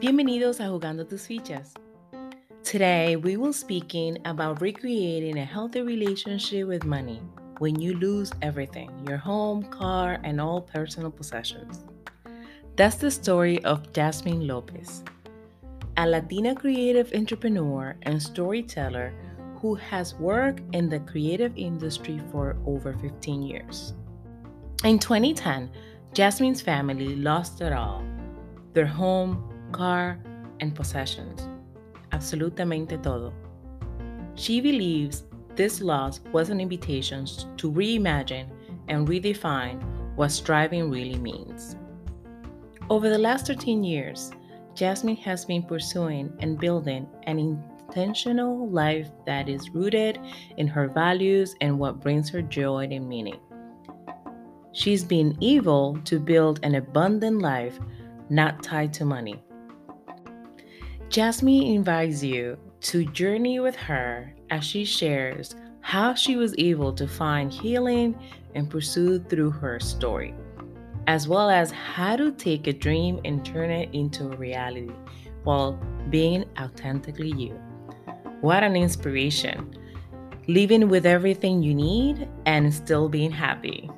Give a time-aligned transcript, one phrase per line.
[0.00, 1.74] Bienvenidos a Jugando tus Fichas.
[2.64, 7.22] Today, we will speaking about recreating a healthy relationship with money
[7.58, 11.84] when you lose everything, your home, car, and all personal possessions.
[12.74, 15.04] That's the story of Jasmine Lopez,
[15.96, 19.12] a Latina creative entrepreneur and storyteller
[19.60, 23.92] who has worked in the creative industry for over 15 years.
[24.84, 25.70] In 2010,
[26.14, 28.04] Jasmine's family lost it all
[28.74, 29.42] their home,
[29.72, 30.20] car,
[30.60, 31.48] and possessions.
[32.12, 33.32] Absolutamente todo.
[34.36, 35.24] She believes
[35.56, 38.50] this loss was an invitation to reimagine
[38.86, 39.82] and redefine
[40.14, 41.74] what striving really means.
[42.88, 44.30] Over the last 13 years,
[44.76, 50.20] Jasmine has been pursuing and building an intentional life that is rooted
[50.56, 53.40] in her values and what brings her joy and meaning.
[54.78, 57.80] She's been able to build an abundant life
[58.30, 59.42] not tied to money.
[61.08, 67.08] Jasmine invites you to journey with her as she shares how she was able to
[67.08, 68.16] find healing
[68.54, 70.32] and pursue through her story,
[71.08, 74.92] as well as how to take a dream and turn it into a reality
[75.42, 75.72] while
[76.08, 77.54] being authentically you.
[78.42, 79.74] What an inspiration!
[80.46, 83.90] Living with everything you need and still being happy.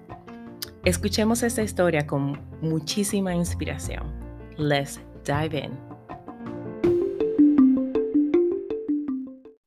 [0.85, 4.15] Escuchemos esta historia con muchísima inspiración.
[4.57, 5.79] Let's dive in.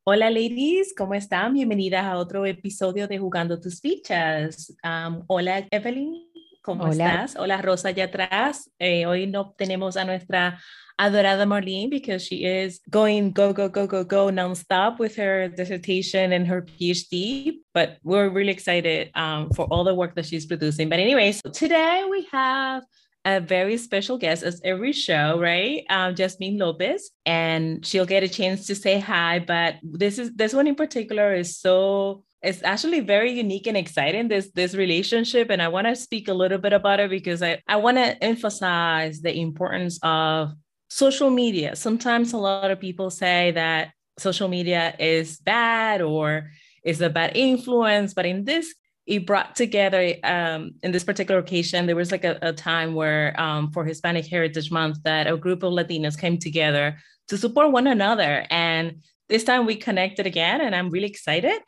[0.05, 1.53] Hola ladies, ¿cómo están?
[1.53, 4.75] Bienvenidas a otro episodio de Jugando tus fichas.
[4.83, 6.15] Um, hola Evelyn,
[6.63, 7.35] ¿cómo estás?
[7.35, 8.71] Hola Rosa allá atrás.
[8.79, 10.59] Eh, hoy no tenemos a nuestra
[10.99, 16.33] adorada Marlene because she is going go, go, go, go, go nonstop with her dissertation
[16.33, 17.53] and her PhD.
[17.73, 20.89] But we're really excited um, for all the work that she's producing.
[20.89, 22.83] But anyways, today we have
[23.25, 25.83] a very special guest as every show, right?
[25.89, 29.39] Um, Jasmine Lopez, and she'll get a chance to say hi.
[29.39, 34.27] But this is this one in particular is so it's actually very unique and exciting
[34.27, 37.61] this this relationship and i want to speak a little bit about it because i,
[37.69, 40.51] I want to emphasize the importance of
[40.93, 41.75] social media.
[41.75, 46.51] Sometimes a lot of people say that social media is bad or
[46.83, 48.75] is a bad influence but in this
[49.07, 53.33] it brought together um, in this particular occasion there was like a, a time where
[53.41, 56.95] um, for hispanic heritage month that a group of latinos came together
[57.27, 58.45] to support one another.
[58.51, 61.59] And this time we connected again and i'm really excited.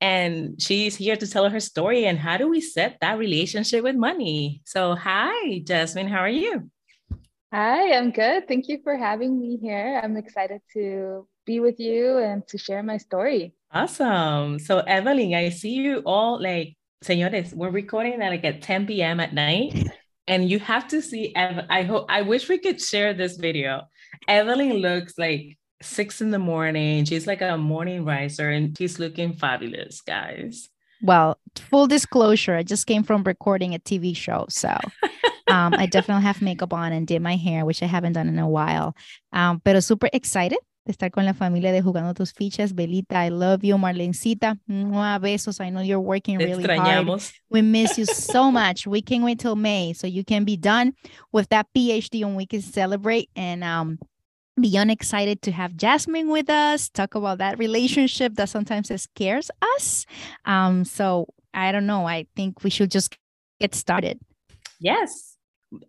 [0.00, 3.94] And she's here to tell her story and how do we set that relationship with
[3.94, 4.62] money?
[4.64, 6.71] So hi jasmine how are you
[7.52, 12.18] hi i'm good thank you for having me here i'm excited to be with you
[12.18, 14.58] and to share my story Awesome.
[14.58, 19.18] So Evelyn, I see you all like señores, we're recording at like at 10 p.m.
[19.18, 19.88] at night.
[20.28, 23.82] And you have to see Ev- I hope I wish we could share this video.
[24.28, 27.04] Evelyn looks like six in the morning.
[27.06, 30.68] She's like a morning riser and she's looking fabulous, guys.
[31.02, 34.46] Well, full disclosure, I just came from recording a TV show.
[34.48, 34.76] So
[35.52, 38.38] um, I definitely have makeup on and did my hair, which I haven't done in
[38.38, 38.94] a while.
[39.32, 42.72] Um, but super excited de estar con la familia de Jugando Tus Fichas.
[42.72, 43.76] Belita, I love you.
[43.76, 45.60] Marlencita, Mua, besos.
[45.60, 47.22] I know you're working really hard.
[47.50, 48.86] We miss you so much.
[48.86, 50.94] We can't wait till May so you can be done
[51.30, 53.30] with that PhD and we can celebrate.
[53.36, 53.98] And um,
[54.60, 60.04] beyond excited to have Jasmine with us, talk about that relationship that sometimes scares us.
[60.44, 62.06] Um, so I don't know.
[62.06, 63.16] I think we should just
[63.60, 64.18] get started.
[64.80, 65.31] Yes.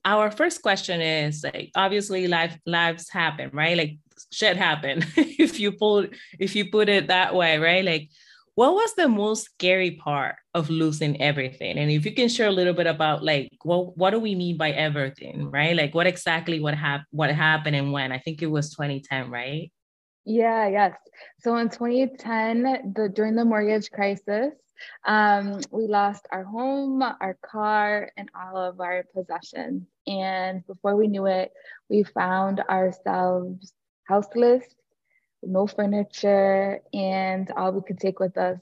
[0.05, 3.77] Our first question is like obviously life lives happen, right?
[3.77, 3.97] Like
[4.31, 6.07] shit happen if you pull
[6.39, 7.83] if you put it that way, right?
[7.83, 8.09] Like
[8.55, 11.77] what was the most scary part of losing everything?
[11.77, 14.57] And if you can share a little bit about like what what do we mean
[14.57, 15.75] by everything, right?
[15.75, 18.11] Like what exactly what happened what happened and when?
[18.11, 19.71] I think it was 2010, right?
[20.25, 20.93] Yeah, yes.
[21.39, 24.53] So in 2010, the during the mortgage crisis,
[25.05, 29.83] um, we lost our home, our car, and all of our possessions.
[30.07, 31.51] And before we knew it,
[31.89, 33.73] we found ourselves
[34.05, 34.63] houseless,
[35.41, 38.59] no furniture, and all we could take with us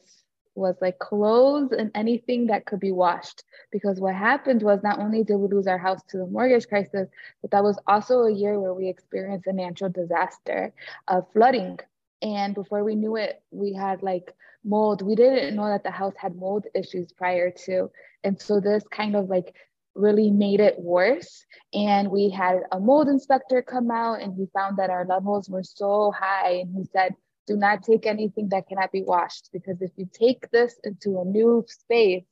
[0.56, 3.44] was like clothes and anything that could be washed.
[3.72, 7.08] Because what happened was not only did we lose our house to the mortgage crisis,
[7.42, 10.74] but that was also a year where we experienced a natural disaster
[11.08, 11.80] of flooding.
[12.22, 14.34] And before we knew it, we had like
[14.64, 15.02] mold.
[15.02, 17.90] We didn't know that the house had mold issues prior to.
[18.24, 19.56] And so this kind of like
[19.96, 21.46] really made it worse.
[21.74, 25.64] And we had a mold inspector come out and he found that our levels were
[25.64, 26.62] so high.
[26.62, 27.16] And he said,
[27.48, 31.26] do not take anything that cannot be washed because if you take this into a
[31.26, 32.24] new space,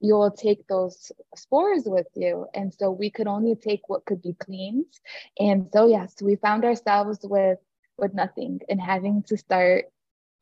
[0.00, 2.46] you will take those spores with you.
[2.54, 4.86] And so we could only take what could be cleaned.
[5.38, 7.58] And so yes, we found ourselves with
[7.98, 9.86] with nothing and having to start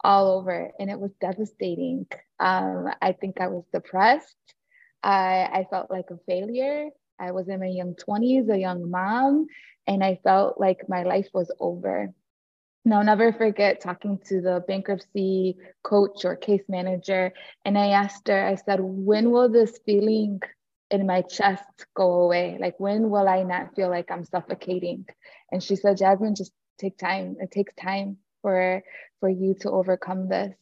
[0.02, 0.70] all over.
[0.78, 2.06] And it was devastating.
[2.38, 4.36] Um, I think I was depressed.
[5.02, 6.88] I, I felt like a failure.
[7.18, 9.46] I was in my young 20s, a young mom,
[9.86, 12.12] and I felt like my life was over.
[12.84, 17.32] And I'll never forget talking to the bankruptcy coach or case manager.
[17.64, 20.40] And I asked her, I said, when will this feeling
[20.90, 21.64] in my chest
[21.94, 22.56] go away?
[22.58, 25.06] Like, when will I not feel like I'm suffocating?
[25.52, 27.36] And she said, Jasmine, just take time.
[27.40, 28.82] It takes time for,
[29.20, 30.54] for you to overcome this.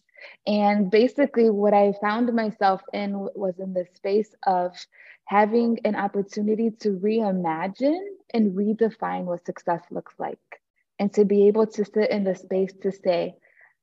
[0.47, 4.75] And basically, what I found myself in was in the space of
[5.27, 8.01] having an opportunity to reimagine
[8.35, 10.39] and redefine what success looks like
[10.99, 13.37] and to be able to sit in the space to say,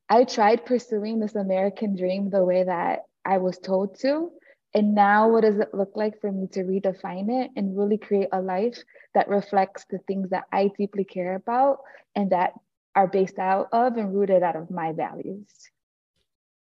[0.09, 4.31] I tried pursuing this American dream the way that I was told to.
[4.75, 8.27] And now, what does it look like for me to redefine it and really create
[8.33, 8.77] a life
[9.13, 11.79] that reflects the things that I deeply care about
[12.13, 12.51] and that
[12.93, 15.47] are based out of and rooted out of my values?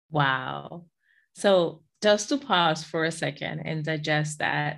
[0.09, 0.85] Wow.
[1.33, 4.77] So, just to pause for a second and digest that,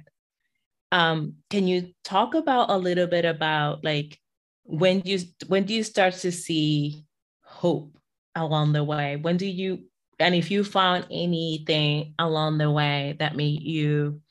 [0.92, 4.20] um, can you talk about a little bit about like
[4.64, 7.06] when you when do you start to see
[7.44, 7.98] hope
[8.36, 9.84] along the way when do you
[10.22, 14.22] and if you found anything along the way that made you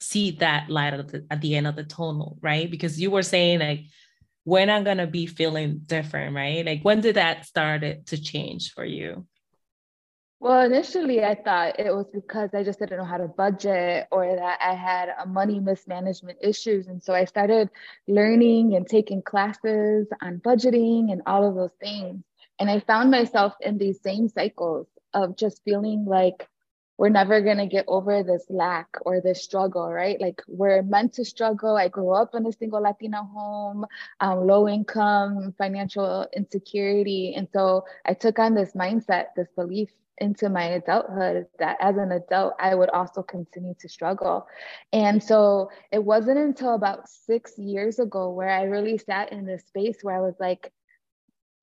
[0.00, 3.22] see that light at the, at the end of the tunnel right because you were
[3.22, 3.84] saying like
[4.44, 8.84] when i'm to be feeling different right like when did that started to change for
[8.84, 9.26] you
[10.42, 14.26] well, initially I thought it was because I just didn't know how to budget or
[14.26, 16.88] that I had a money mismanagement issues.
[16.88, 17.70] And so I started
[18.08, 22.24] learning and taking classes on budgeting and all of those things.
[22.58, 26.48] And I found myself in these same cycles of just feeling like
[26.98, 30.20] we're never going to get over this lack or this struggle, right?
[30.20, 31.76] Like we're meant to struggle.
[31.76, 33.86] I grew up in a single Latina home,
[34.20, 37.34] um, low income, financial insecurity.
[37.36, 42.12] And so I took on this mindset, this belief into my adulthood that as an
[42.12, 44.46] adult I would also continue to struggle.
[44.92, 49.64] And so it wasn't until about 6 years ago where I really sat in this
[49.66, 50.72] space where I was like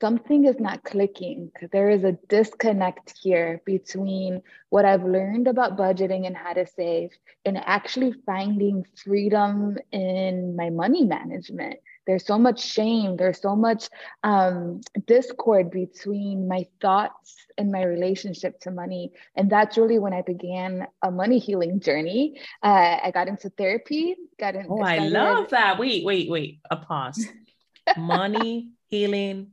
[0.02, 1.52] something is not clicking.
[1.72, 7.12] There is a disconnect here between what I've learned about budgeting and how to save
[7.46, 11.76] and actually finding freedom in my money management.
[12.08, 13.90] There's so much shame there's so much
[14.24, 19.12] um, discord between my thoughts and my relationship to money.
[19.36, 22.42] And that's really when i began a money healing journey.
[22.64, 25.78] Uh, i got into therapy got into oh i love that.
[25.78, 26.60] Wait wait wait.
[26.72, 27.28] A pause.
[27.98, 29.52] Money healing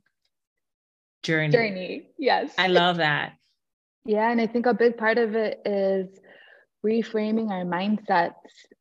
[1.26, 1.52] journey.
[1.52, 2.08] Journey.
[2.18, 2.54] Yes.
[2.56, 3.32] I love that.
[4.04, 6.06] Yeah and i think a big part of it is
[6.84, 8.34] reframing our mindsets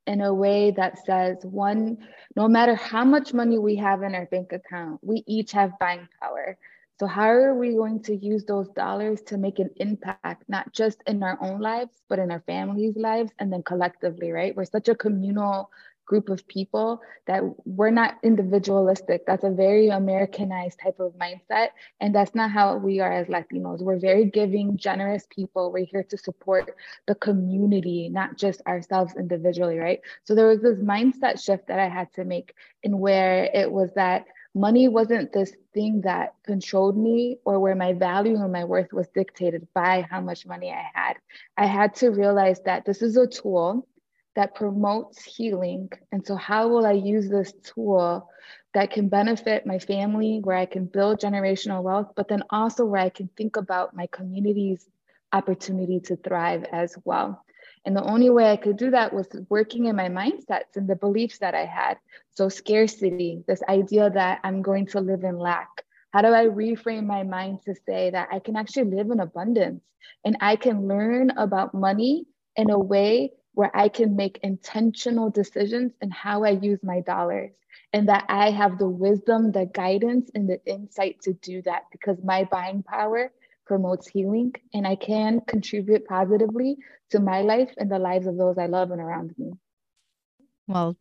[0.06, 1.98] in a way that says one
[2.36, 6.08] no matter how much money we have in our bank account we each have buying
[6.22, 6.58] power.
[6.98, 11.04] So how are we going to use those dollars to make an impact not just
[11.08, 14.56] in our own lives but in our families lives and then collectively right?
[14.56, 15.72] We're such a communal
[16.06, 19.26] group of people that we're not individualistic.
[19.26, 21.70] That's a very Americanized type of mindset.
[22.00, 23.82] And that's not how we are as Latinos.
[23.82, 25.72] We're very giving, generous people.
[25.72, 26.76] We're here to support
[27.08, 30.00] the community, not just ourselves individually, right?
[30.24, 33.92] So there was this mindset shift that I had to make in where it was
[33.96, 38.94] that money wasn't this thing that controlled me or where my value or my worth
[38.94, 41.18] was dictated by how much money I had.
[41.58, 43.86] I had to realize that this is a tool
[44.36, 45.90] that promotes healing.
[46.12, 48.30] And so, how will I use this tool
[48.74, 53.02] that can benefit my family, where I can build generational wealth, but then also where
[53.02, 54.88] I can think about my community's
[55.32, 57.44] opportunity to thrive as well?
[57.86, 60.96] And the only way I could do that was working in my mindsets and the
[60.96, 61.98] beliefs that I had.
[62.32, 65.70] So, scarcity, this idea that I'm going to live in lack.
[66.12, 69.84] How do I reframe my mind to say that I can actually live in abundance
[70.24, 72.26] and I can learn about money
[72.56, 77.52] in a way where I can make intentional decisions in how I use my dollars
[77.94, 82.18] and that I have the wisdom, the guidance, and the insight to do that because
[82.24, 83.32] my buying power
[83.66, 86.78] promotes healing and I can contribute positively
[87.12, 89.54] to my life and the lives of those I love and around me.
[90.68, 90.98] Well,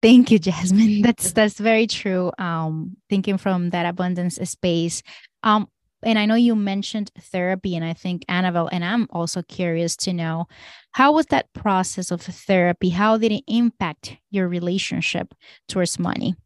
[0.00, 1.02] thank you, Jasmine.
[1.02, 2.30] That's that's very true.
[2.38, 5.02] Um, thinking from that abundance space.
[5.42, 5.68] Um,
[6.06, 10.12] and I know you mentioned therapy, and I think Anabelle, and I'm also curious to
[10.12, 10.46] know
[10.92, 12.90] how was that process of therapy?
[12.90, 15.34] How did it impact your relationship
[15.68, 16.36] towards money?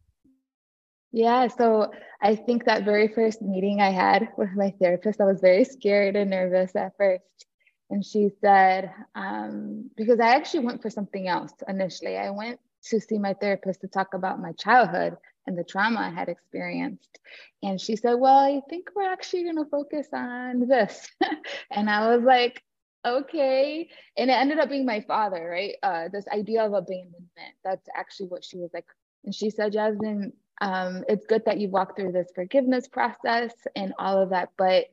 [1.11, 1.91] Yeah, so
[2.21, 6.15] I think that very first meeting I had with my therapist, I was very scared
[6.15, 7.45] and nervous at first.
[7.91, 12.17] And she said, um, because I actually went for something else initially.
[12.17, 15.17] I went to see my therapist to talk about my childhood
[15.51, 17.19] and the trauma I had experienced.
[17.61, 21.09] And she said, Well, I think we're actually going to focus on this.
[21.71, 22.63] and I was like,
[23.05, 23.89] Okay.
[24.15, 25.75] And it ended up being my father, right?
[25.83, 27.55] Uh, this idea of abandonment.
[27.63, 28.85] That's actually what she was like.
[29.25, 33.93] And she said, Jasmine, um, it's good that you've walked through this forgiveness process and
[33.99, 34.85] all of that, but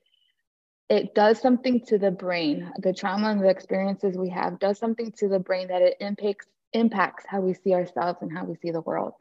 [0.88, 2.72] it does something to the brain.
[2.78, 6.46] The trauma and the experiences we have does something to the brain that it impacts
[6.72, 9.14] impacts how we see ourselves and how we see the world.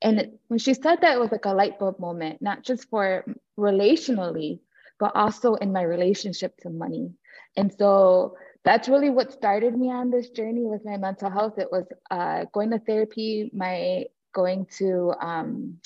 [0.00, 3.24] And when she said that, it was like a light bulb moment, not just for
[3.58, 4.60] relationally,
[4.98, 7.10] but also in my relationship to money.
[7.56, 11.58] And so that's really what started me on this journey with my mental health.
[11.58, 15.78] It was uh, going to therapy, my going to, um,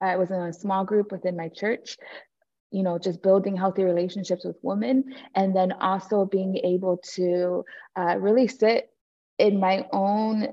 [0.00, 1.98] I was in a small group within my church,
[2.70, 7.64] you know, just building healthy relationships with women, and then also being able to
[7.96, 8.90] uh, really sit
[9.38, 10.48] in my own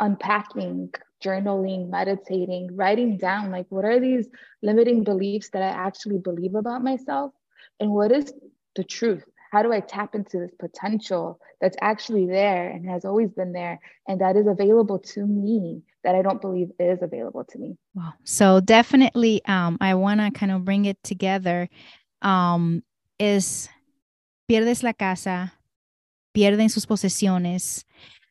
[0.00, 0.90] unpacking,
[1.22, 4.28] journaling, meditating, writing down like what are these
[4.62, 7.32] limiting beliefs that I actually believe about myself?
[7.80, 8.32] And what is
[8.76, 9.24] the truth?
[9.50, 13.78] How do I tap into this potential that's actually there and has always been there
[14.08, 17.76] and that is available to me that I don't believe is available to me?
[17.94, 18.14] Wow.
[18.24, 21.68] So definitely um, I want to kind of bring it together.
[22.20, 22.82] Um,
[23.18, 23.68] is
[24.48, 25.52] pierdes la casa,
[26.32, 27.84] pierden sus posesiones,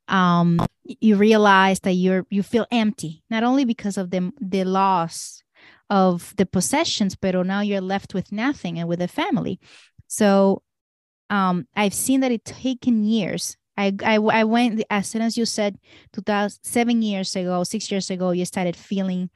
[0.08, 5.44] um, you realize that you're you feel empty not only because of the the loss
[5.90, 9.60] of the possessions but now you're left with nothing and with a family.
[10.08, 10.62] So
[11.30, 13.58] um, i've seen that it taken years.
[13.76, 15.80] I, I i went as soon as you said
[16.14, 19.32] 2000 seven years ago six years ago you started feeling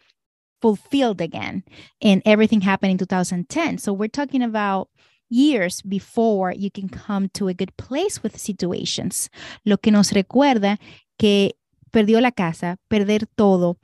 [0.61, 1.63] fulfilled again
[2.03, 4.89] and everything happened in 2010 so we're talking about
[5.29, 9.29] years before you can come to a good place with situations.
[9.63, 10.79] Lo que nos recuerda
[11.17, 11.55] que
[11.91, 13.77] perdió la casa, perder todo,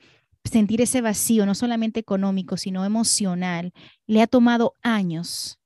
[0.44, 3.74] sentir ese vacío, no solamente económico, sino emocional,
[4.08, 5.58] le ha tomado años.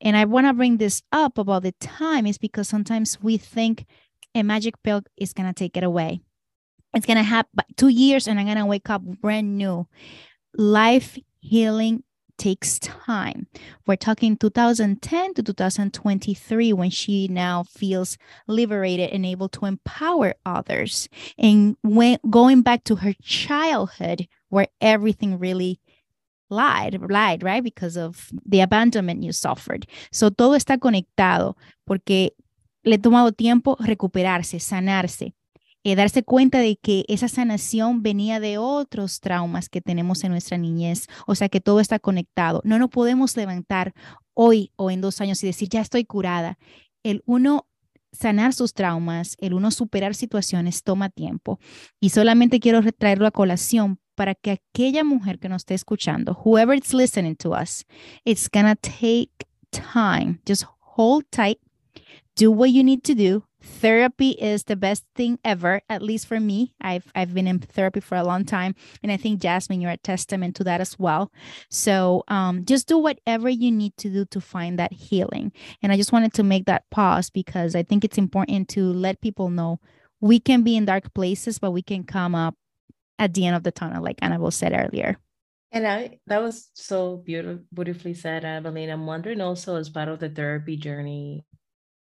[0.00, 3.86] And I want to bring this up about the time is because sometimes we think
[4.34, 6.20] a magic pill is going to take it away.
[6.92, 9.86] It's going to happen two years and I'm going to wake up brand new.
[10.56, 12.04] Life healing
[12.38, 13.46] takes time.
[13.86, 21.08] We're talking 2010 to 2023 when she now feels liberated and able to empower others.
[21.38, 25.80] And when going back to her childhood where everything really
[26.50, 27.62] lied, lied, right?
[27.62, 29.86] Because of the abandonment you suffered.
[30.12, 32.30] So todo está conectado porque
[32.84, 35.32] le tomado tiempo recuperarse, sanarse.
[35.84, 40.56] Eh, darse cuenta de que esa sanación venía de otros traumas que tenemos en nuestra
[40.56, 42.62] niñez, o sea que todo está conectado.
[42.64, 43.92] No nos podemos levantar
[44.32, 46.58] hoy o en dos años y decir, ya estoy curada.
[47.02, 47.66] El uno
[48.12, 51.58] sanar sus traumas, el uno superar situaciones toma tiempo.
[52.00, 56.78] Y solamente quiero retraerlo a colación para que aquella mujer que nos esté escuchando, whoever
[56.78, 57.84] is listening to us,
[58.24, 59.32] it's gonna take
[59.70, 60.40] time.
[60.46, 60.64] Just
[60.96, 61.58] hold tight,
[62.36, 66.38] do what you need to do, therapy is the best thing ever at least for
[66.38, 66.74] me.
[66.80, 69.96] I've i've been in therapy for a long time and i think jasmine you're a
[69.96, 71.32] testament to that as well.
[71.70, 75.52] So um, just do whatever you need to do to find that healing.
[75.82, 79.20] And i just wanted to make that pause because i think it's important to let
[79.20, 79.80] people know
[80.20, 82.54] we can be in dark places but we can come up
[83.18, 85.18] at the end of the tunnel like anabelle said earlier.
[85.72, 88.90] And I that was so beautiful, beautifully said, Evelyn.
[88.90, 91.44] I'm wondering also as part of the therapy journey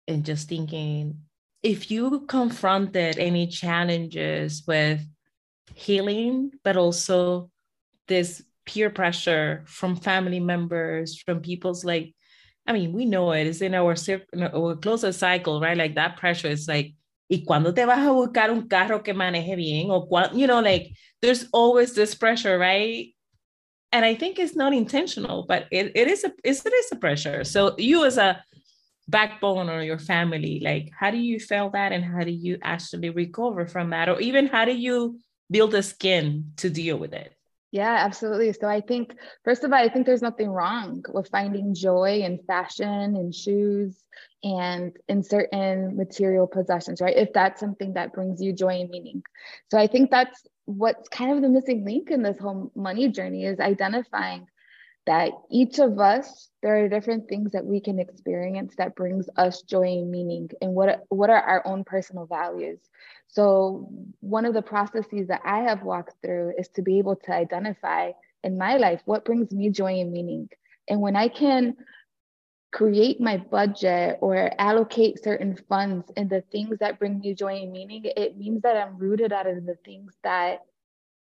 [0.08, 1.20] and just thinking
[1.64, 5.02] if you confronted any challenges with
[5.74, 7.50] healing, but also
[8.08, 12.14] this peer pressure from family members, from people's like,
[12.66, 13.96] I mean, we know it is in our,
[14.34, 15.78] in our closest cycle, right?
[15.78, 16.94] Like that pressure is like,
[17.30, 19.90] ¿y cuándo te vas a buscar un carro que maneje bien?
[19.90, 23.08] Or, you know, like there's always this pressure, right?
[23.94, 27.46] And I think it's not intentional, but it, it is a it is a pressure.
[27.46, 28.44] So you as a
[29.08, 30.62] backbone or your family?
[30.64, 34.10] Like how do you feel that and how do you actually recover from that?
[34.10, 37.34] Or even how do you build a skin to deal with it?
[37.72, 38.54] Yeah absolutely.
[38.54, 42.40] So i think first of all i think there's nothing wrong with finding joy in
[42.48, 43.98] fashion and shoes
[44.44, 47.18] and in certain material possessions right?
[47.18, 49.24] If that's something that brings you joy and meaning.
[49.72, 53.46] So i think that's what's kind of the missing link in this whole money journey
[53.46, 54.48] is identifying
[55.08, 59.62] that each of us there are different things that we can experience that brings us
[59.64, 62.80] joy and meaning and what what are our own personal values.
[63.30, 67.34] So one of the processes that i have walked through is to be able to
[67.34, 68.12] identify
[68.44, 70.50] in my life what brings me joy and meaning.
[70.88, 71.76] And when i can
[72.72, 77.72] create my budget or allocate certain funds in the things that bring me joy and
[77.72, 80.60] meaning, it means that I'm rooted out of the things that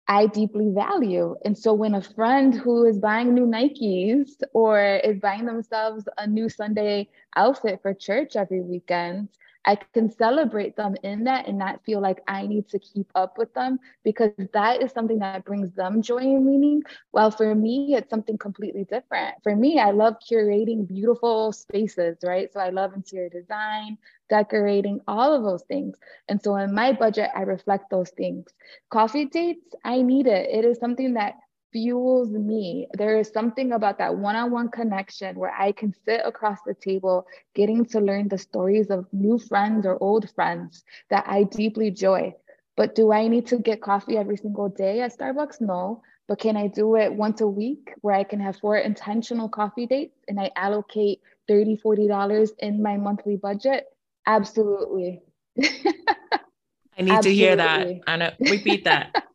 [0.07, 1.36] I deeply value.
[1.45, 6.27] And so when a friend who is buying new Nikes or is buying themselves a
[6.27, 9.29] new Sunday outfit for church every weekend,
[9.65, 13.38] I can celebrate them in that and not feel like I need to keep up
[13.38, 16.84] with them because that is something that brings them joy and meaning.
[17.13, 19.36] Well, for me, it's something completely different.
[19.43, 22.51] For me, I love curating beautiful spaces, right?
[22.51, 23.98] So I love interior design,
[24.29, 25.98] decorating, all of those things.
[26.27, 28.53] And so in my budget, I reflect those things.
[28.89, 30.50] Coffee dates, I need it.
[30.50, 31.36] It is something that
[31.74, 32.88] fuels me.
[32.94, 36.75] There is something about that one on one connection where I can sit across the
[36.75, 41.92] table, getting to learn the stories of new friends or old friends that I deeply
[41.92, 42.34] joy.
[42.77, 45.60] But do I need to get coffee every single day at Starbucks?
[45.60, 46.03] No.
[46.27, 49.86] But can I do it once a week where I can have four intentional coffee
[49.86, 53.86] dates and I allocate $30, $40 in my monthly budget?
[54.25, 55.22] Absolutely.
[55.62, 57.22] I need Absolutely.
[57.22, 57.88] to hear that.
[58.08, 59.24] Anna, repeat that.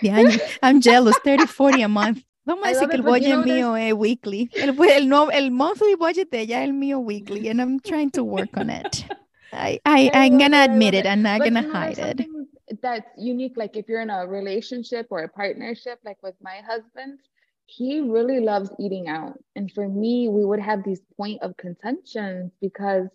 [0.00, 1.16] Yeah, I'm, jealous.
[1.24, 2.24] 30, 40 a month.
[2.44, 4.50] Vamos a decir que el budget mío es eh, weekly.
[4.54, 8.10] El, el, no, el monthly budget de ella es el mío weekly, and I'm trying
[8.12, 9.06] to work on it.
[9.52, 11.06] I, I, I'm gonna admit it.
[11.06, 12.26] I'm not gonna hide it.
[12.82, 13.54] That's unique.
[13.56, 17.18] Like if you're in a relationship or a partnership, like with my husband,
[17.66, 19.38] he really loves eating out.
[19.56, 23.08] And for me, we would have these point of contention because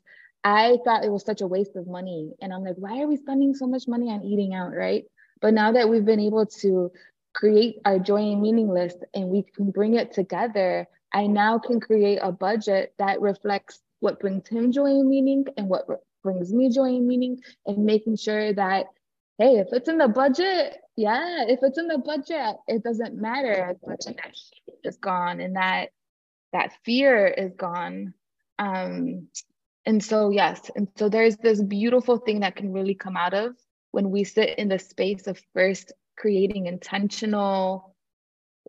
[0.43, 2.31] I thought it was such a waste of money.
[2.41, 5.05] And I'm like, why are we spending so much money on eating out, right?
[5.41, 6.91] But now that we've been able to
[7.33, 11.79] create our joy and meaning list and we can bring it together, I now can
[11.79, 15.85] create a budget that reflects what brings him joy and meaning and what
[16.23, 18.87] brings me joy and meaning, and making sure that,
[19.37, 23.75] hey, if it's in the budget, yeah, if it's in the budget, it doesn't matter.
[23.85, 24.19] Budget
[24.83, 25.89] is gone and that
[26.51, 28.13] that fear is gone.
[28.57, 29.27] Um,
[29.85, 33.55] and so yes, and so there's this beautiful thing that can really come out of
[33.91, 37.95] when we sit in the space of first creating intentional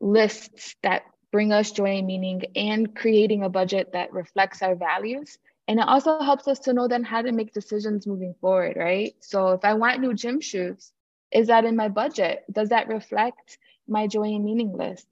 [0.01, 5.39] lists that bring us joy and meaning and creating a budget that reflects our values.
[5.69, 9.15] And it also helps us to know then how to make decisions moving forward, right?
[9.21, 10.93] So if I want new gym shoes,
[11.31, 12.45] is that in my budget?
[12.51, 15.07] Does that reflect my joy and meaning list?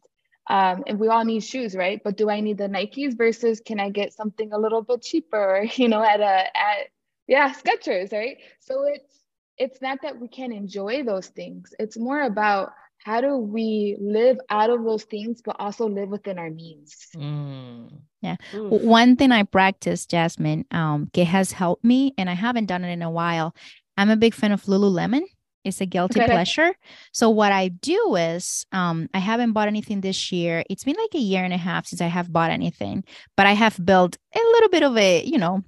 [0.49, 2.01] Um, and we all need shoes, right?
[2.03, 5.66] But do I need the Nikes versus can I get something a little bit cheaper,
[5.75, 6.88] you know, at a at
[7.27, 8.38] yeah, Skechers, right?
[8.61, 9.28] So it's
[9.59, 11.75] it's not that we can't enjoy those things.
[11.79, 12.73] It's more about
[13.05, 17.09] how do we live out of those things, but also live within our means.
[17.16, 18.01] Mm.
[18.21, 18.37] Yeah.
[18.55, 18.83] Oof.
[18.83, 22.92] One thing I practice, Jasmine, um, que has helped me, and I haven't done it
[22.92, 23.55] in a while.
[23.97, 25.23] I'm a big fan of Lululemon.
[25.64, 26.31] It's a guilty okay.
[26.31, 26.75] pleasure.
[27.12, 30.64] So what I do is, um, I haven't bought anything this year.
[30.68, 33.05] It's been like a year and a half since I have bought anything,
[33.37, 35.62] but I have built a little bit of a, you know,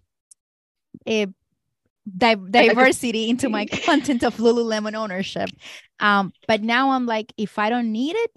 [1.09, 1.27] a
[2.17, 5.51] di- diversity into my content of Lululemon ownership.
[5.99, 8.31] Um, but now I'm like, if I don't need it,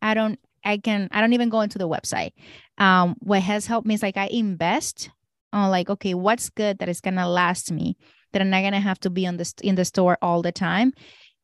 [0.00, 0.38] I don't.
[0.64, 1.08] I can.
[1.10, 2.32] I don't even go into the website.
[2.78, 5.10] Um, what has helped me is like I invest
[5.52, 7.96] on like, okay, what's good that is gonna last me
[8.32, 10.92] that I'm not gonna have to be on the in the store all the time.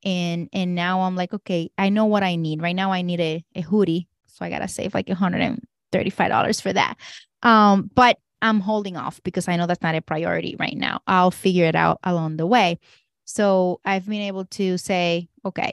[0.05, 2.63] And and now I'm like, okay, I know what I need.
[2.63, 6.97] Right now I need a, a hoodie, so I gotta save like $135 for that.
[7.43, 11.01] Um, but I'm holding off because I know that's not a priority right now.
[11.07, 12.79] I'll figure it out along the way.
[13.25, 15.73] So I've been able to say, okay,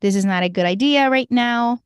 [0.00, 1.80] this is not a good idea right now.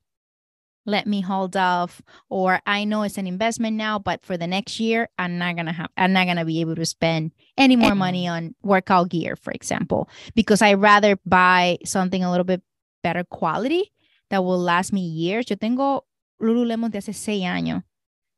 [0.86, 2.00] Let me hold off.
[2.30, 5.72] Or I know it's an investment now, but for the next year, I'm not gonna
[5.72, 9.52] have I'm not gonna be able to spend any more money on workout gear, for
[9.52, 12.62] example, because I rather buy something a little bit
[13.02, 13.92] better quality
[14.30, 15.50] that will last me years.
[15.50, 16.04] Yo tengo
[16.40, 17.82] Lululemon de hace seis años.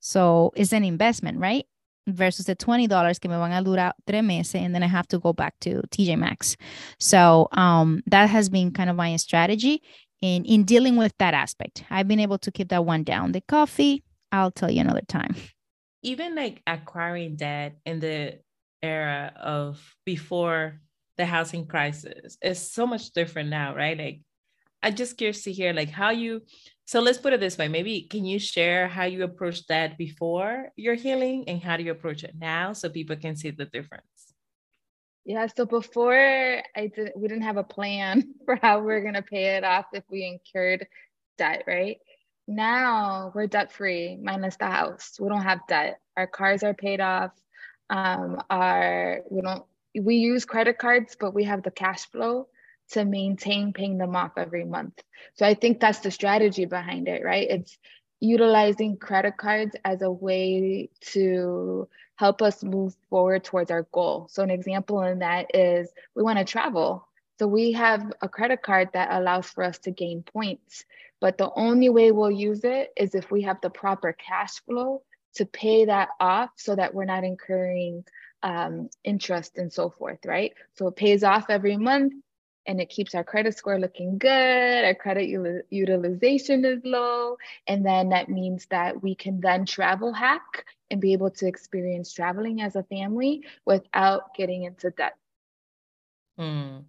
[0.00, 1.64] So it's an investment, right?
[2.06, 5.18] Versus the $20 que me van a durar tres meses and then I have to
[5.18, 6.56] go back to TJ Maxx.
[6.98, 9.82] So um, that has been kind of my strategy
[10.20, 11.84] in, in dealing with that aspect.
[11.90, 13.32] I've been able to keep that one down.
[13.32, 15.36] The coffee, I'll tell you another time.
[16.02, 18.40] Even like acquiring debt in the
[18.82, 20.80] era of before
[21.16, 23.96] the housing crisis is so much different now, right?
[23.96, 24.20] Like
[24.82, 26.42] I'm just curious to hear like how you
[26.84, 27.68] so let's put it this way.
[27.68, 31.92] Maybe can you share how you approached that before your healing and how do you
[31.92, 34.04] approach it now so people can see the difference?
[35.24, 39.22] Yeah, so before I did we didn't have a plan for how we are gonna
[39.22, 40.86] pay it off if we incurred
[41.38, 41.98] debt, right?
[42.48, 45.16] Now we're debt free, minus the house.
[45.20, 46.00] We don't have debt.
[46.16, 47.30] Our cars are paid off.
[47.88, 49.64] Um, our we don't
[50.00, 52.48] we use credit cards, but we have the cash flow
[52.92, 55.02] to maintain paying them off every month.
[55.34, 57.48] So I think that's the strategy behind it, right?
[57.48, 57.78] It's
[58.22, 64.28] utilizing credit cards as a way to help us move forward towards our goal.
[64.30, 67.08] So, an example in that is we want to travel.
[67.40, 70.84] So, we have a credit card that allows for us to gain points,
[71.20, 75.02] but the only way we'll use it is if we have the proper cash flow
[75.34, 78.04] to pay that off so that we're not incurring
[78.44, 80.52] um, interest and so forth, right?
[80.74, 82.12] So, it pays off every month
[82.66, 84.84] and it keeps our credit score looking good.
[84.84, 85.28] Our credit
[85.70, 87.36] utilization is low.
[87.66, 92.12] And then that means that we can then travel hack and be able to experience
[92.12, 95.14] traveling as a family without getting into debt.
[96.38, 96.84] Mm,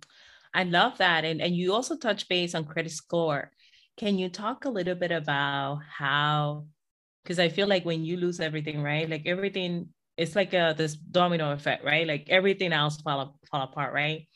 [0.54, 1.26] I love that.
[1.26, 3.52] And, and you also touch base on credit score.
[3.98, 6.66] Can you talk a little bit about how,
[7.24, 9.10] because I feel like when you lose everything, right?
[9.10, 12.06] Like everything, it's like a, this domino effect, right?
[12.08, 14.28] Like everything else fall, fall apart, right?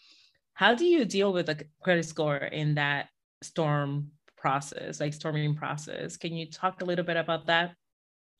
[0.57, 3.09] How do you deal with a credit score in that
[3.43, 6.17] storm process, like storming process?
[6.17, 7.75] Can you talk a little bit about that?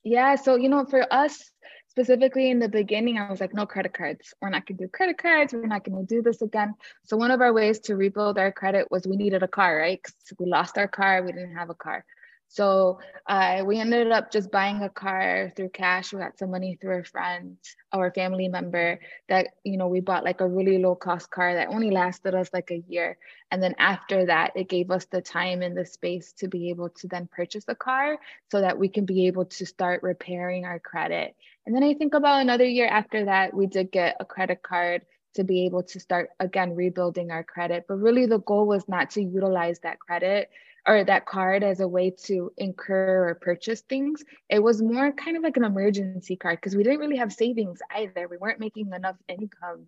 [0.04, 0.34] Yeah.
[0.34, 1.52] So, you know, for us
[1.90, 4.34] specifically in the beginning, I was like, no credit cards.
[4.42, 5.54] We're not going to do credit cards.
[5.54, 6.74] We're not going to do this again.
[7.04, 10.04] So, one of our ways to rebuild our credit was we needed a car, right?
[10.40, 11.22] We lost our car.
[11.22, 12.04] We didn't have a car.
[12.50, 16.14] So uh, we ended up just buying a car through cash.
[16.14, 17.58] We got some money through a friend
[17.94, 21.56] or a family member that, you know, we bought like a really low cost car
[21.56, 23.18] that only lasted us like a year.
[23.52, 26.90] And then after that, it gave us the time and the space to be able
[26.90, 28.18] to then purchase a car
[28.50, 31.36] so that we can be able to start repairing our credit.
[31.66, 35.04] And then I think about another year after that, we did get a credit card
[35.36, 37.86] to be able to start again rebuilding our credit.
[37.88, 40.50] But really, the goal was not to utilize that credit
[40.88, 44.24] or that card as a way to incur or purchase things.
[44.50, 47.80] It was more kind of like an emergency card because we didn't really have savings
[47.94, 48.28] either.
[48.28, 49.88] We weren't making enough income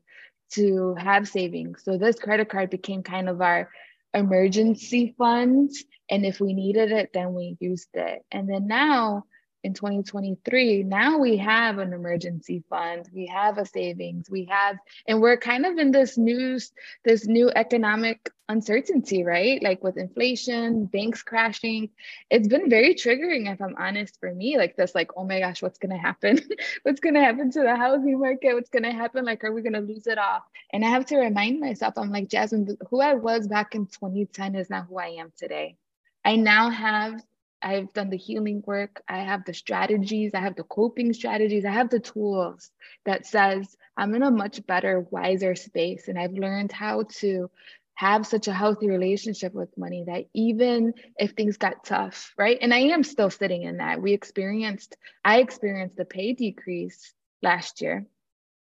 [0.51, 1.83] to have savings.
[1.85, 3.69] So this credit card became kind of our
[4.13, 5.71] emergency fund.
[6.09, 8.23] And if we needed it, then we used it.
[8.31, 9.23] And then now
[9.63, 15.22] in 2023 now we have an emergency fund we have a savings we have and
[15.22, 16.72] we're kind of in this news
[17.04, 19.62] this new economic uncertainty right?
[19.62, 21.89] Like with inflation banks crashing.
[22.30, 25.62] It's been very triggering if i'm honest for me like this like oh my gosh
[25.62, 26.39] what's going to happen?
[26.84, 28.54] What's going to happen to the housing market?
[28.54, 29.24] What's going to happen?
[29.24, 30.43] Like are we going to lose it all?
[30.74, 34.56] And i have to remind myself i'm like jasmine who i was back in 2010
[34.56, 35.78] is not who i am today.
[36.26, 37.22] I now have
[37.62, 39.02] I've done the healing work.
[39.08, 40.32] I have the strategies.
[40.34, 41.65] I have the coping strategies.
[41.65, 42.72] I have the tools
[43.06, 46.08] that says I'm in a much better, wiser space.
[46.08, 47.50] And I've learned how to
[47.95, 52.58] have such a healthy relationship with money that even if things got tough, right?
[52.62, 54.02] And I am still sitting in that.
[54.02, 54.95] We experienced,
[55.26, 58.06] I experienced a pay decrease last year,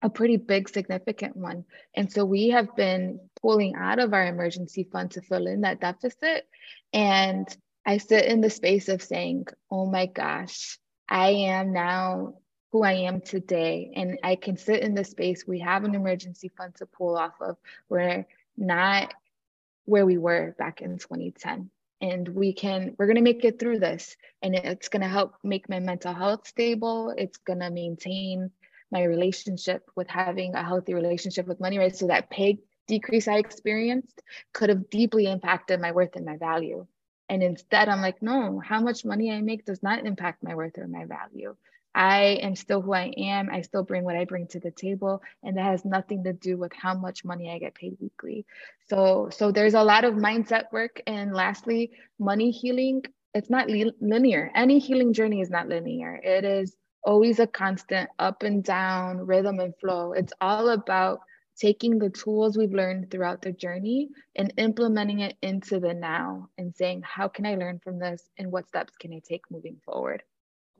[0.01, 1.63] a pretty big, significant one.
[1.95, 5.79] And so we have been pulling out of our emergency fund to fill in that
[5.79, 6.45] deficit.
[6.91, 7.47] And
[7.85, 12.35] I sit in the space of saying, oh my gosh, I am now
[12.71, 13.91] who I am today.
[13.95, 15.45] And I can sit in the space.
[15.45, 17.57] We have an emergency fund to pull off of.
[17.89, 18.25] We're
[18.57, 19.13] not
[19.85, 21.69] where we were back in 2010.
[22.01, 24.17] And we can, we're going to make it through this.
[24.41, 27.13] And it's going to help make my mental health stable.
[27.17, 28.51] It's going to maintain
[28.91, 31.95] my relationship with having a healthy relationship with money, right?
[31.95, 34.21] So that pay decrease I experienced
[34.53, 36.85] could have deeply impacted my worth and my value.
[37.33, 40.77] And instead, I'm like, no, how much money I make does not impact my worth
[40.77, 41.55] or my value.
[41.95, 43.49] I am still who I am.
[43.49, 46.57] I still bring what I bring to the table, and that has nothing to do
[46.57, 48.45] with how much money I get paid weekly.
[48.87, 53.03] So, so there's a lot of mindset work, and lastly, money healing.
[53.33, 54.51] It's not li- linear.
[54.53, 56.21] Any healing journey is not linear.
[56.23, 60.13] It is always a constant up and down rhythm and flow.
[60.13, 61.21] It's all about
[61.59, 66.75] taking the tools we've learned throughout the journey and implementing it into the now and
[66.75, 70.23] saying, how can I learn from this and what steps can I take moving forward?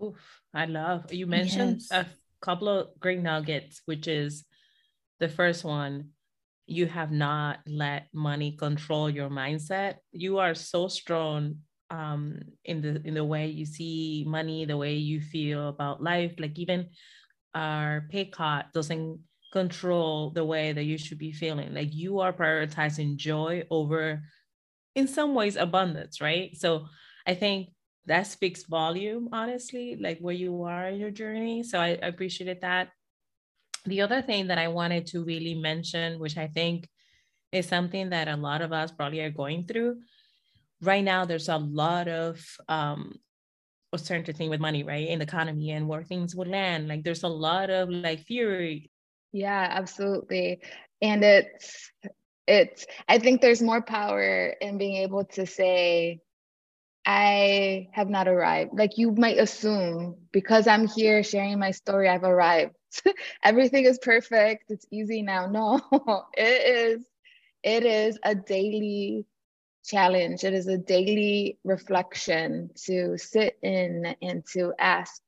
[0.03, 1.91] Oof, I love you mentioned yes.
[1.91, 2.05] a
[2.41, 4.45] couple of great nuggets, which is
[5.19, 6.09] the first one,
[6.65, 9.95] you have not let money control your mindset.
[10.12, 11.57] You are so strong
[11.89, 16.33] um, in the in the way you see money, the way you feel about life.
[16.39, 16.89] Like even
[17.53, 19.19] our pay cut doesn't
[19.54, 21.76] control the way that you should be feeling.
[21.76, 24.24] Like you are prioritizing joy over,
[24.96, 26.50] in some ways, abundance, right?
[26.58, 26.88] So
[27.28, 27.70] I think
[28.08, 31.62] that speaks volume, honestly, like where you are in your journey.
[31.62, 32.89] So I, I appreciated that.
[33.86, 36.89] The other thing that I wanted to really mention, which I think
[37.52, 40.02] is something that a lot of us probably are going through
[40.82, 43.13] right now, there's a lot of um,
[43.94, 46.88] uncertainty with money, right, in the economy and where things will land.
[46.88, 48.80] Like there's a lot of like fear
[49.34, 50.62] yeah, absolutely.
[51.02, 51.91] And it's
[52.48, 56.22] it's I think there's more power in being able to say
[57.06, 58.72] I have not arrived.
[58.78, 62.76] Like you might assume because I'm here sharing my story, I've arrived.
[63.43, 64.65] Everything is perfect.
[64.69, 65.48] It's easy now.
[65.48, 65.82] No,
[66.38, 67.06] it is,
[67.63, 69.26] it is a daily
[69.86, 70.43] challenge.
[70.46, 75.22] It is a daily reflection to sit in and to ask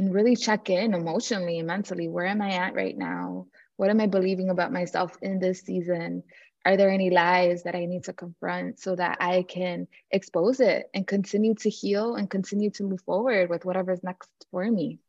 [0.00, 2.08] and really check in emotionally and mentally.
[2.08, 3.46] Where am I at right now?
[3.76, 6.22] What am I believing about myself in this season?
[6.64, 10.86] Are there any lies that I need to confront so that I can expose it
[10.94, 15.00] and continue to heal and continue to move forward with whatever's next for me?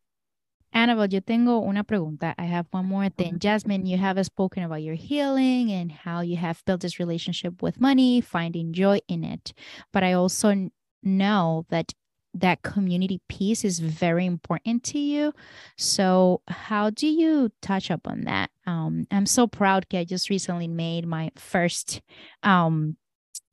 [0.73, 2.33] Anabelle, yo tengo una pregunta.
[2.37, 3.33] I have one more thing.
[3.33, 3.39] Mm-hmm.
[3.39, 7.79] Jasmine, you have spoken about your healing and how you have built this relationship with
[7.79, 9.53] money, finding joy in it.
[9.91, 10.69] But I also
[11.03, 11.93] know that
[12.33, 15.33] that community piece is very important to you.
[15.77, 18.49] So, how do you touch up on that?
[18.65, 22.01] Um, I'm so proud that I just recently made my first
[22.43, 22.97] um,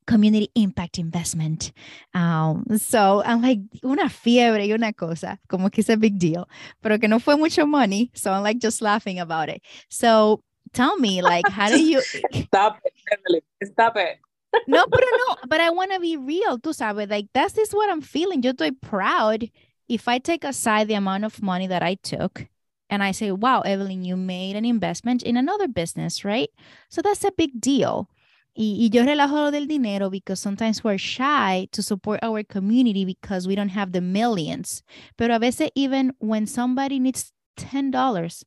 [0.09, 1.71] community impact investment.
[2.13, 6.47] Um, so I'm like una fiebre y una cosa, como que es a big deal,
[6.81, 8.11] pero que no fue mucho money.
[8.15, 9.61] So I'm like just laughing about it.
[9.89, 10.41] So
[10.73, 13.43] tell me, like, how do you stop it, Emily?
[13.63, 14.19] Stop it.
[14.67, 17.89] No, pero no, but I want to be real, tú sabes, like that's is what
[17.89, 18.41] I'm feeling.
[18.43, 19.49] Yo estoy proud
[19.87, 22.47] if I take aside the amount of money that I took
[22.89, 26.49] and I say, wow, Evelyn, you made an investment in another business, right?
[26.89, 28.09] So that's a big deal.
[28.55, 33.05] Y, y yo relajo lo del dinero because sometimes we're shy to support our community
[33.05, 34.83] because we don't have the millions.
[35.17, 38.43] Pero a veces, even when somebody needs $10,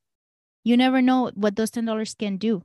[0.65, 2.63] you never know what those $10 can do.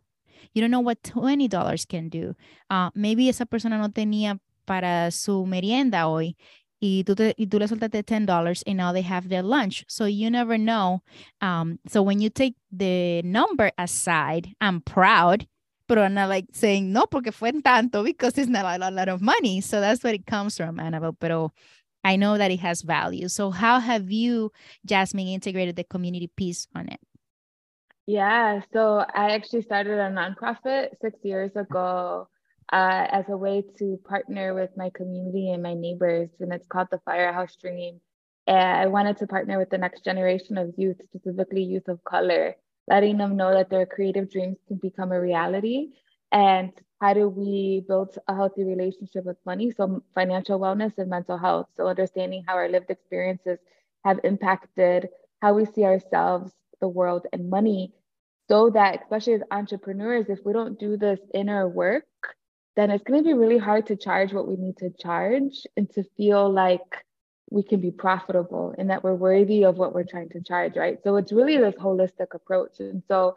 [0.54, 2.36] You don't know what $20 can do.
[2.70, 6.36] Uh, maybe esa persona no tenía para su merienda hoy
[6.82, 9.86] y tú, te, y tú le soltaste $10 and now they have their lunch.
[9.88, 11.02] So you never know.
[11.42, 15.48] Um, so when you take the number aside, I'm proud
[15.88, 19.22] but I'm not like saying no porque fue tanto because it's not a lot of
[19.22, 19.62] money.
[19.62, 21.16] So that's where it comes from, Anabelle.
[21.20, 21.52] Pero
[22.04, 23.30] I know that it has value.
[23.30, 24.52] So how have you,
[24.86, 27.00] Jasmine, integrated the community piece on it?
[28.08, 32.30] Yeah, so I actually started a nonprofit six years ago
[32.72, 36.88] uh, as a way to partner with my community and my neighbors, and it's called
[36.90, 38.00] the Firehouse Dream.
[38.48, 42.56] And I wanted to partner with the next generation of youth, specifically youth of color,
[42.88, 45.90] letting them know that their creative dreams can become a reality.
[46.32, 49.70] And how do we build a healthy relationship with money?
[49.72, 51.68] So financial wellness and mental health.
[51.76, 53.60] So understanding how our lived experiences
[54.06, 55.10] have impacted
[55.42, 57.94] how we see ourselves the world and money
[58.48, 62.06] so that especially as entrepreneurs if we don't do this inner work
[62.78, 65.90] then it's going to be really hard to charge what we need to charge and
[65.90, 67.04] to feel like
[67.50, 71.00] we can be profitable and that we're worthy of what we're trying to charge, right?
[71.04, 72.80] So it's really this holistic approach.
[72.80, 73.36] And so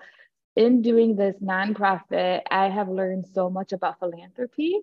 [0.57, 4.81] in doing this nonprofit, I have learned so much about philanthropy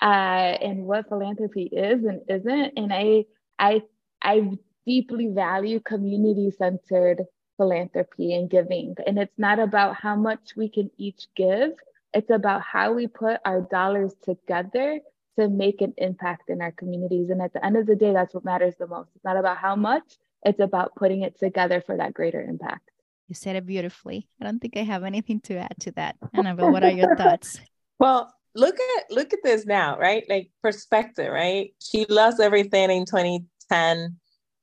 [0.00, 2.72] uh, and what philanthropy is and isn't.
[2.78, 3.24] And I,
[3.58, 3.82] I,
[4.22, 4.52] I
[4.86, 7.24] deeply value community-centered
[7.58, 8.94] philanthropy and giving.
[9.06, 11.72] And it's not about how much we can each give.
[12.14, 15.00] It's about how we put our dollars together
[15.38, 17.28] to make an impact in our communities.
[17.28, 19.10] And at the end of the day, that's what matters the most.
[19.14, 22.90] It's not about how much, it's about putting it together for that greater impact.
[23.28, 24.26] You said it beautifully.
[24.40, 26.16] I don't think I have anything to add to that.
[26.34, 27.60] Anabelle, what are your thoughts?
[27.98, 30.24] Well, look at look at this now, right?
[30.28, 31.74] Like perspective, right?
[31.78, 34.16] She lost everything in 2010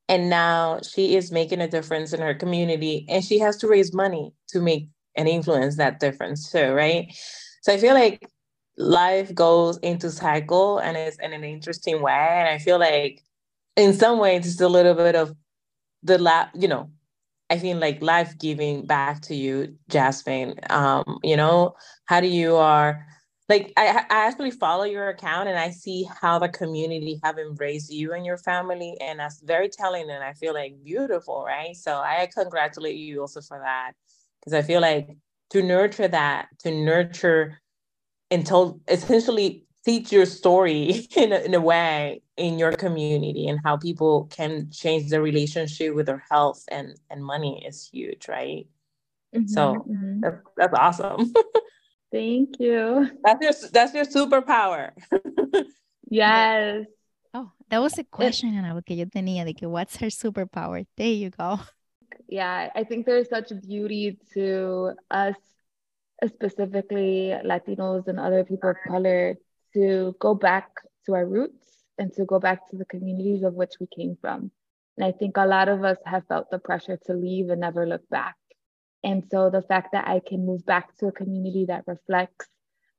[0.07, 3.93] and now she is making a difference in her community and she has to raise
[3.93, 7.07] money to make and influence that difference too, right?
[7.61, 8.27] So I feel like
[8.77, 12.11] life goes into cycle and it's in an interesting way.
[12.11, 13.21] And I feel like
[13.75, 15.33] in some ways it's a little bit of
[16.03, 16.89] the la you know,
[17.49, 20.55] I feel like life giving back to you, Jasmine.
[20.69, 23.05] Um, you know, how do you are
[23.47, 27.91] like I, I actually follow your account and I see how the community have embraced
[27.91, 31.75] you and your family, and that's very telling and I feel like beautiful, right?
[31.75, 33.93] So I congratulate you also for that
[34.39, 35.17] because I feel like
[35.51, 37.62] to nurture that, to nurture
[38.31, 43.60] and told essentially teach your story in a, in a way in your community and
[43.63, 48.67] how people can change their relationship with their health and and money is huge right
[49.34, 50.19] mm-hmm, so mm-hmm.
[50.21, 51.34] That's, that's awesome
[52.15, 53.10] thank you.
[53.23, 54.91] That's your that's your superpower.
[56.08, 56.86] Yes.
[57.34, 60.86] Oh that was a question and que yo tenía de que what's her superpower?
[60.95, 61.60] There you go.
[62.30, 65.36] Yeah i think there's such beauty to us
[66.28, 69.36] specifically Latinos and other people of color,
[69.73, 70.69] to go back
[71.06, 74.51] to our roots and to go back to the communities of which we came from.
[74.97, 77.86] And I think a lot of us have felt the pressure to leave and never
[77.86, 78.36] look back.
[79.03, 82.47] And so the fact that I can move back to a community that reflects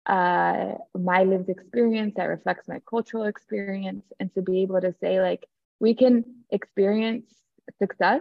[0.07, 5.21] uh, my lived experience that reflects my cultural experience and to be able to say
[5.21, 5.45] like
[5.81, 7.27] we can experience
[7.79, 8.21] success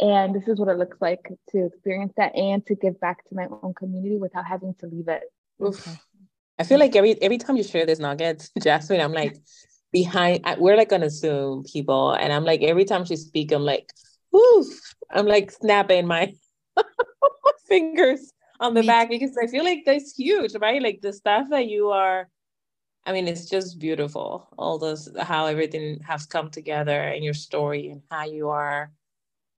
[0.00, 3.34] and this is what it looks like to experience that and to give back to
[3.34, 5.22] my own community without having to leave it
[5.60, 5.92] okay.
[6.58, 9.36] i feel like every every time you share this nuggets jasmine i'm like
[9.92, 13.92] behind we're like gonna zoom people and i'm like every time she speak i'm like
[14.32, 14.64] whoo
[15.12, 16.34] i'm like snapping my
[17.68, 20.82] fingers on the Me back because I feel like that's huge, right?
[20.82, 22.28] Like the stuff that you are,
[23.04, 24.48] I mean, it's just beautiful.
[24.56, 28.92] All those, how everything has come together and your story and how you are,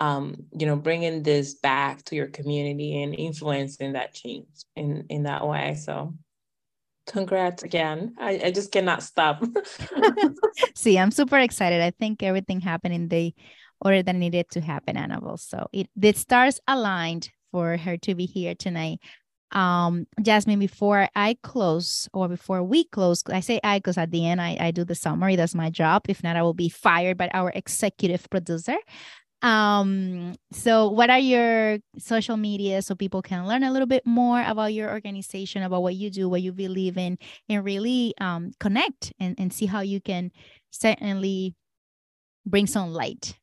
[0.00, 5.22] um, you know, bringing this back to your community and influencing that change in in
[5.24, 5.74] that way.
[5.74, 6.14] So,
[7.06, 8.14] congrats again.
[8.18, 9.42] I, I just cannot stop.
[10.74, 11.80] See, I'm super excited.
[11.80, 13.34] I think everything happened in the
[13.80, 15.38] order that needed to happen, Anabelle.
[15.38, 19.00] So it the stars aligned for her to be here tonight.
[19.52, 24.26] Um, Jasmine, before I close or before we close, I say I because at the
[24.26, 25.36] end I, I do the summary.
[25.36, 26.02] That's my job.
[26.08, 28.76] If not, I will be fired by our executive producer.
[29.42, 34.42] Um, so what are your social media so people can learn a little bit more
[34.42, 39.12] about your organization, about what you do, what you believe in, and really um connect
[39.20, 40.32] and, and see how you can
[40.70, 41.54] certainly
[42.44, 43.38] bring some light,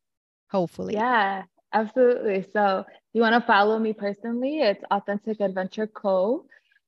[0.54, 0.94] hopefully.
[0.94, 2.46] Yeah, absolutely.
[2.54, 6.46] So if you want to follow me personally, it's Authentic Adventure Co.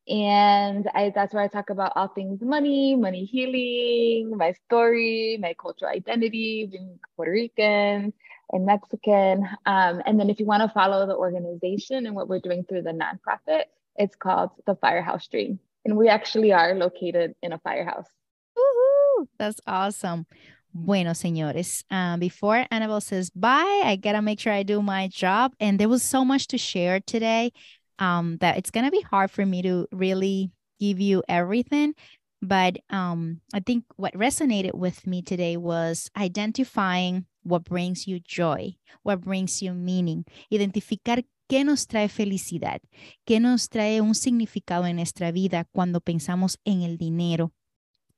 [0.07, 5.55] And I, that's where I talk about all things money, money healing, my story, my
[5.59, 8.13] cultural identity, being Puerto Rican
[8.51, 9.47] and Mexican.
[9.65, 12.83] Um, and then if you want to follow the organization and what we're doing through
[12.83, 13.63] the nonprofit,
[13.95, 15.59] it's called the Firehouse Dream.
[15.85, 18.09] And we actually are located in a firehouse.
[18.57, 19.27] Woohoo!
[19.39, 20.27] That's awesome.
[20.77, 25.53] Bueno, señores, uh, before Anabelle says bye, I gotta make sure I do my job.
[25.57, 27.53] And there was so much to share today
[27.97, 31.95] um, that it's gonna be hard for me to really give you everything.
[32.41, 38.75] But um, I think what resonated with me today was identifying what brings you joy,
[39.03, 42.81] what brings you meaning, identificar qué nos trae felicidad,
[43.25, 47.53] qué nos trae un significado en nuestra vida cuando pensamos en el dinero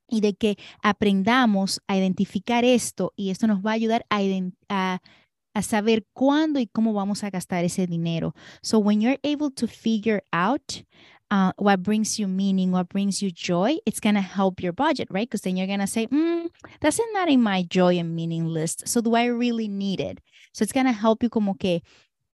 [0.08, 4.20] y de que aprendamos a identificar esto y esto nos va a ayudar a,
[4.68, 5.00] a,
[5.54, 8.34] a, saber cuándo y cómo vamos a gastar ese dinero.
[8.62, 10.82] So when you're able to figure out
[11.30, 15.08] uh, what brings you meaning, what brings you joy, it's going to help your budget,
[15.10, 15.28] right?
[15.28, 16.48] Because then you're going to say, mm,
[16.80, 18.88] that's not in my joy and meaning list.
[18.88, 20.20] So do I really need it?
[20.52, 21.82] So it's going to help you como que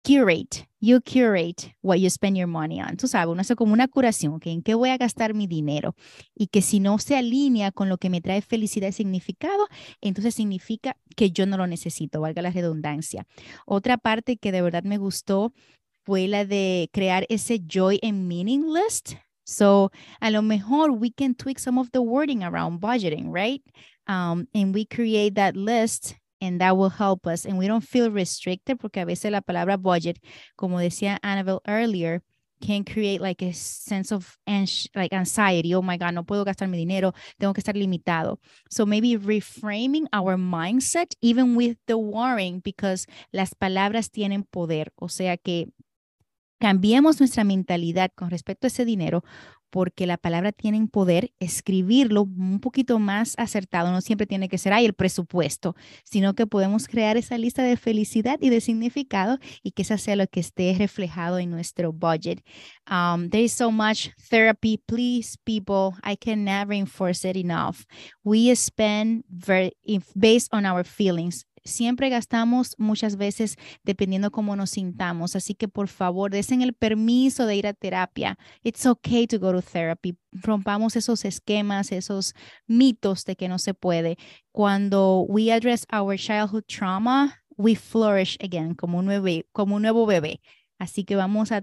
[0.05, 2.97] curate, you curate what you spend your money on.
[2.97, 4.47] Tú sabes, uno hace como una curación, ¿ok?
[4.47, 5.97] ¿En qué voy a gastar mi dinero?
[6.35, 9.67] Y que si no se alinea con lo que me trae felicidad y significado,
[10.01, 13.27] entonces significa que yo no lo necesito, valga la redundancia.
[13.67, 15.53] Otra parte que de verdad me gustó
[16.05, 19.15] fue la de crear ese joy and meaning list.
[19.47, 19.91] So,
[20.21, 23.63] a lo mejor we can tweak some of the wording around budgeting, right?
[24.07, 26.15] Um, and we create that list
[26.45, 29.77] and that will help us and we don't feel restricted porque a veces la palabra
[29.77, 30.19] budget,
[30.57, 32.23] como decía Annabelle earlier,
[32.61, 34.39] can create like a sense of
[34.95, 35.75] like anxiety.
[35.75, 37.13] Oh my God, no puedo gastar mi dinero.
[37.39, 38.39] Tengo que estar limitado.
[38.71, 44.93] So maybe reframing our mindset, even with the worrying, because las palabras tienen poder.
[44.97, 45.69] O sea que
[46.61, 49.25] cambiemos nuestra mentalidad con respecto a ese dinero
[49.75, 54.73] porque la palabra tiene poder, escribirlo un poquito más acertado, no siempre tiene que ser
[54.73, 59.73] ahí el presupuesto, sino que podemos crear esa lista de felicidad y de significado y
[59.73, 62.45] que esa sea lo que esté reflejado en nuestro budget.
[62.89, 64.79] Um, there is so much therapy.
[64.87, 67.85] Please, people, I can never reinforce it enough.
[68.23, 69.73] We spend very,
[70.15, 75.37] based on our feelings siempre gastamos muchas veces dependiendo cómo nos sintamos.
[75.37, 78.39] Así que por favor, desen el permiso de ir a terapia.
[78.63, 80.17] It's okay to go to therapy.
[80.33, 82.35] Rompamos esos esquemas, esos
[82.67, 84.17] mitos de que no se puede.
[84.53, 90.07] Cuando we address our childhood trauma, we flourish again como un, bebé, como un nuevo
[90.07, 90.41] bebé.
[90.79, 91.63] Así que vamos a,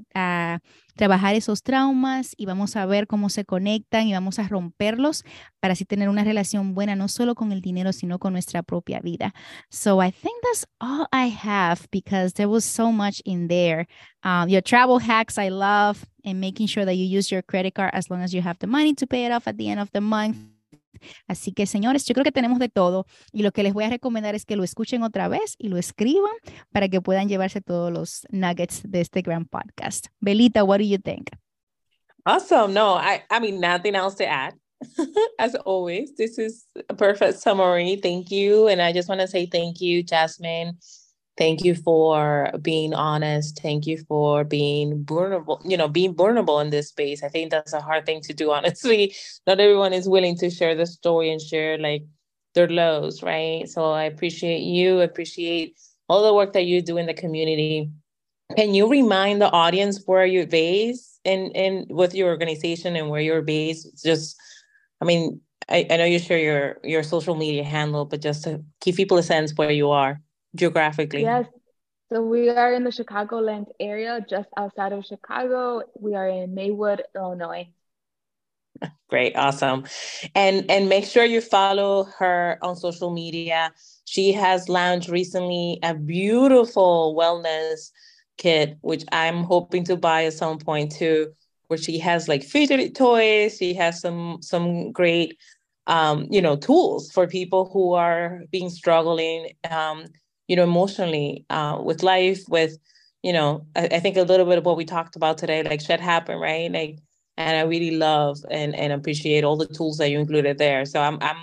[0.96, 5.24] trabajar esos traumas y vamos a ver cómo se conectan y vamos a romperlos
[5.60, 9.00] para así tener una relación buena, no solo con el dinero, sino con nuestra propia
[9.00, 9.34] vida.
[9.70, 13.88] So I think that's all I have because there was so much in there.
[14.24, 17.92] Um, your travel hacks, I love, and making sure that you use your credit card
[17.94, 19.90] as long as you have the money to pay it off at the end of
[19.94, 20.38] the month.
[21.28, 23.90] Así que, señores, yo creo que tenemos de todo y lo que les voy a
[23.90, 26.34] recomendar es que lo escuchen otra vez y lo escriban
[26.72, 30.08] para que puedan llevarse todos los nuggets de este gran podcast.
[30.20, 31.30] Belita, what do you think?
[32.26, 32.74] Awesome.
[32.74, 34.54] No, I, I mean, nothing else to add.
[35.40, 38.00] As always, this is a perfect summary.
[38.02, 38.68] Thank you.
[38.68, 40.78] And I just want to say thank you, Jasmine.
[41.42, 43.60] Thank you for being honest.
[43.64, 47.24] Thank you for being vulnerable, you know, being vulnerable in this space.
[47.24, 49.16] I think that's a hard thing to do, honestly.
[49.48, 52.04] Not everyone is willing to share the story and share like
[52.54, 53.68] their lows, right?
[53.68, 57.90] So I appreciate you, appreciate all the work that you do in the community.
[58.56, 63.22] Can you remind the audience where you're based and and with your organization and where
[63.22, 64.06] you're based?
[64.06, 64.40] Just,
[65.02, 68.64] I mean, I, I know you share your your social media handle, but just to
[68.80, 70.22] give people a sense where you are
[70.56, 71.22] geographically.
[71.22, 71.46] Yes.
[72.12, 75.84] So we are in the Chicagoland area, just outside of Chicago.
[75.98, 77.70] We are in Maywood, Illinois.
[79.10, 79.86] Great, awesome.
[80.36, 83.72] And and make sure you follow her on social media.
[84.06, 87.92] She has launched recently a beautiful wellness
[88.38, 91.32] kit, which I'm hoping to buy at some point too,
[91.68, 93.58] where she has like fidget toys.
[93.58, 95.38] She has some some great
[95.88, 100.06] um, you know, tools for people who are being struggling um,
[100.52, 102.78] you know, emotionally uh, with life, with,
[103.24, 105.80] you know, I, I think a little bit of what we talked about today, like
[105.80, 106.70] shit happened, right?
[106.70, 107.00] Like,
[107.38, 110.84] and I really love and, and appreciate all the tools that you included there.
[110.84, 111.38] So I'm, I'm,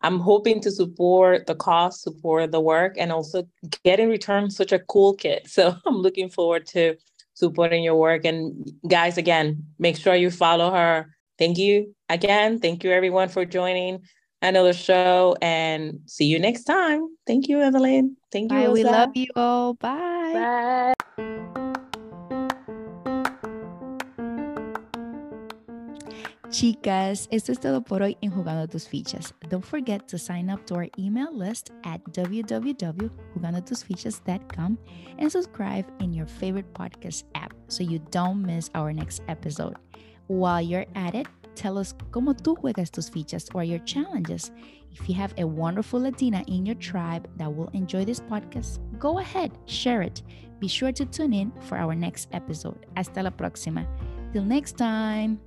[0.00, 3.46] I'm hoping to support the cause, support the work, and also
[3.84, 5.46] get in return such a cool kit.
[5.48, 6.96] So I'm looking forward to
[7.34, 8.24] supporting your work.
[8.24, 11.14] And guys, again, make sure you follow her.
[11.38, 12.58] Thank you again.
[12.58, 14.00] Thank you everyone for joining
[14.42, 17.08] another show and see you next time.
[17.26, 18.16] Thank you, Evelyn.
[18.32, 18.58] Thank you.
[18.58, 18.68] Bye.
[18.68, 19.74] We love you all.
[19.74, 20.32] Bye.
[20.34, 20.94] Bye.
[26.50, 29.34] Chicas, esto es todo por hoy en Jugando Tus Fichas.
[29.48, 34.78] Don't forget to sign up to our email list at www.jugandotusfichas.com
[35.18, 39.76] and subscribe in your favorite podcast app so you don't miss our next episode.
[40.26, 44.50] While you're at it, tell us cómo tú juegas tus fichas or your challenges.
[44.92, 49.18] If you have a wonderful Latina in your tribe that will enjoy this podcast, go
[49.18, 50.22] ahead, share it.
[50.58, 52.86] Be sure to tune in for our next episode.
[52.96, 53.86] Hasta la próxima.
[54.32, 55.40] Till next time.